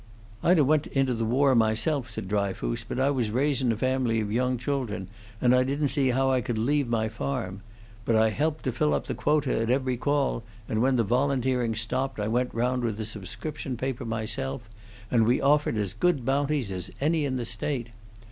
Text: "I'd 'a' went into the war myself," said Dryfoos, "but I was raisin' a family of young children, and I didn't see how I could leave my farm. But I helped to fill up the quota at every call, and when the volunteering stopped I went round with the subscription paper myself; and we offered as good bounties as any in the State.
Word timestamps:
"I'd 0.41 0.57
'a' 0.57 0.63
went 0.63 0.87
into 0.87 1.13
the 1.13 1.25
war 1.25 1.53
myself," 1.53 2.09
said 2.09 2.27
Dryfoos, 2.27 2.83
"but 2.83 2.99
I 2.99 3.11
was 3.11 3.29
raisin' 3.29 3.71
a 3.71 3.77
family 3.77 4.19
of 4.19 4.31
young 4.31 4.57
children, 4.57 5.09
and 5.39 5.53
I 5.53 5.63
didn't 5.63 5.89
see 5.89 6.09
how 6.09 6.31
I 6.31 6.41
could 6.41 6.57
leave 6.57 6.87
my 6.87 7.07
farm. 7.07 7.61
But 8.03 8.15
I 8.15 8.31
helped 8.31 8.63
to 8.63 8.71
fill 8.71 8.95
up 8.95 9.05
the 9.05 9.13
quota 9.13 9.55
at 9.61 9.69
every 9.69 9.97
call, 9.97 10.41
and 10.67 10.81
when 10.81 10.95
the 10.95 11.03
volunteering 11.03 11.75
stopped 11.75 12.19
I 12.19 12.27
went 12.29 12.51
round 12.51 12.83
with 12.83 12.97
the 12.97 13.05
subscription 13.05 13.77
paper 13.77 14.03
myself; 14.03 14.67
and 15.11 15.23
we 15.23 15.39
offered 15.39 15.77
as 15.77 15.93
good 15.93 16.25
bounties 16.25 16.71
as 16.71 16.89
any 16.99 17.23
in 17.23 17.35
the 17.35 17.45
State. 17.45 17.89